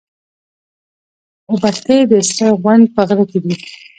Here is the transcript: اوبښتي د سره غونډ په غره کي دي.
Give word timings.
اوبښتي 1.51 1.97
د 2.11 2.13
سره 2.29 2.47
غونډ 2.61 2.83
په 2.95 3.01
غره 3.07 3.25
کي 3.31 3.39
دي. 3.43 3.55